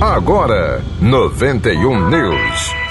[0.00, 2.86] Agora, 91 News.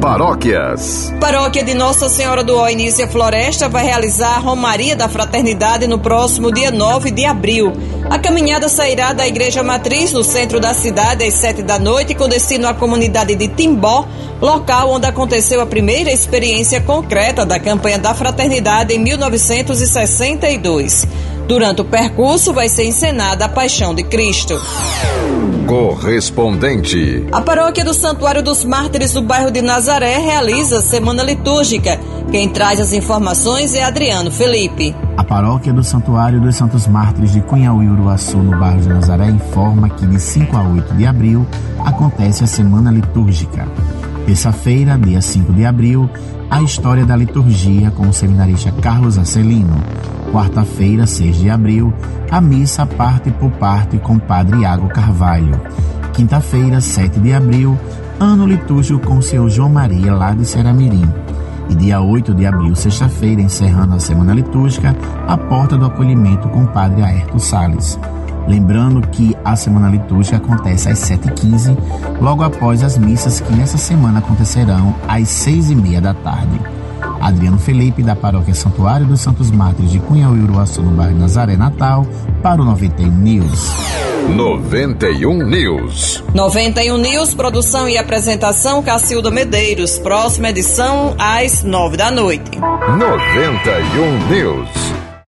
[0.00, 1.12] Paróquias.
[1.20, 5.98] Paróquia de Nossa Senhora do Ó Inícia Floresta vai realizar a Romaria da Fraternidade no
[5.98, 7.70] próximo dia 9 de abril.
[8.08, 12.26] A caminhada sairá da Igreja Matriz, no centro da cidade, às 7 da noite, com
[12.28, 14.08] destino à comunidade de Timbó,
[14.40, 21.06] local onde aconteceu a primeira experiência concreta da campanha da Fraternidade em 1962.
[21.48, 24.60] Durante o percurso vai ser encenada a Paixão de Cristo.
[25.66, 27.26] Correspondente.
[27.32, 31.98] A paróquia do Santuário dos Mártires do bairro de Nazaré realiza semana litúrgica.
[32.30, 34.94] Quem traz as informações é Adriano Felipe.
[35.16, 39.88] A paróquia do Santuário dos Santos Mártires de Cunhauí, Uruaçu, no bairro de Nazaré, informa
[39.88, 41.46] que de 5 a 8 de abril
[41.82, 43.66] acontece a semana litúrgica.
[44.26, 46.10] Terça-feira, dia 5 de abril,
[46.50, 49.82] a história da liturgia com o seminarista Carlos Acelino.
[50.32, 51.92] Quarta-feira, 6 de abril,
[52.30, 55.58] a missa parte por parte com padre Iago Carvalho.
[56.12, 57.78] Quinta-feira, 7 de abril,
[58.20, 61.08] ano litúrgico com seu João Maria lá de Seramirim.
[61.70, 64.94] E dia 8 de abril, sexta-feira, encerrando a semana litúrgica,
[65.26, 67.98] a porta do acolhimento com padre Aerto Sales.
[68.46, 71.76] Lembrando que a semana litúrgica acontece às 7h15,
[72.20, 76.77] logo após as missas que nessa semana acontecerão às 6h30 da tarde.
[77.20, 82.06] Adriano Felipe, da paróquia Santuário dos Santos Mártires de Cunha Uruaçu, no bairro Nazaré Natal,
[82.42, 83.76] para o 91 News.
[84.34, 86.22] 91 News.
[86.34, 89.98] 91 News, produção e apresentação Cacilda Medeiros.
[89.98, 92.58] Próxima edição às 9 da noite.
[92.58, 94.97] 91 News.